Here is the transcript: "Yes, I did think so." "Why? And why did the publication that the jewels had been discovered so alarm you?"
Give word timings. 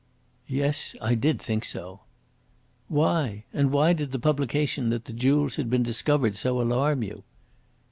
"Yes, 0.47 0.95
I 0.99 1.13
did 1.13 1.39
think 1.39 1.63
so." 1.63 1.99
"Why? 2.87 3.43
And 3.53 3.71
why 3.71 3.93
did 3.93 4.11
the 4.11 4.17
publication 4.17 4.89
that 4.89 5.05
the 5.05 5.13
jewels 5.13 5.57
had 5.57 5.69
been 5.69 5.83
discovered 5.83 6.35
so 6.35 6.59
alarm 6.59 7.03
you?" 7.03 7.23